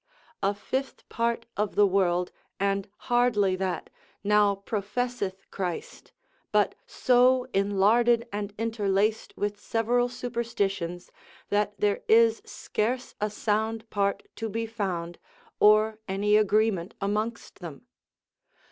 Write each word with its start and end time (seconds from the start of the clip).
A 0.41 0.55
fifth 0.55 1.07
part 1.09 1.45
of 1.55 1.75
the 1.75 1.85
world, 1.85 2.31
and 2.59 2.87
hardly 3.05 3.55
that, 3.57 3.91
now 4.23 4.55
professeth 4.55 5.45
CHRIST, 5.51 6.11
but 6.51 6.73
so 6.87 7.45
inlarded 7.53 8.23
and 8.33 8.51
interlaced 8.57 9.37
with 9.37 9.59
several 9.59 10.09
superstitions, 10.09 11.11
that 11.49 11.79
there 11.79 12.01
is 12.07 12.41
scarce 12.45 13.13
a 13.21 13.29
sound 13.29 13.87
part 13.91 14.23
to 14.37 14.49
be 14.49 14.65
found, 14.65 15.19
or 15.59 15.99
any 16.07 16.35
agreement 16.35 16.95
amongst 16.99 17.59
them. 17.59 17.85